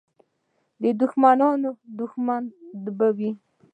[0.81, 1.69] د دښمنانو
[1.99, 2.43] دښمن
[2.97, 3.31] به وي.